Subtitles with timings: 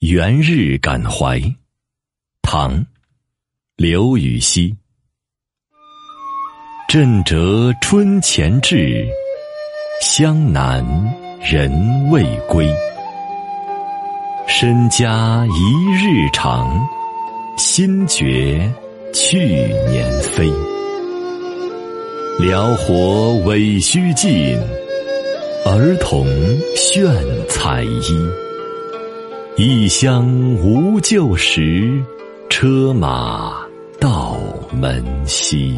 [0.00, 1.40] 元日感怀，
[2.42, 2.78] 唐·
[3.76, 4.76] 刘禹锡。
[6.86, 9.08] 震折春前至，
[10.02, 10.84] 湘南
[11.40, 12.70] 人未归。
[14.46, 16.68] 身家一日长，
[17.56, 18.70] 心觉
[19.14, 19.46] 去
[19.88, 20.52] 年飞。
[22.38, 24.58] 辽火委须尽，
[25.64, 26.28] 儿童
[26.76, 27.10] 炫
[27.48, 28.45] 彩衣。
[29.58, 32.04] 异乡无旧时，
[32.50, 33.64] 车马
[33.98, 34.36] 到
[34.70, 35.74] 门西。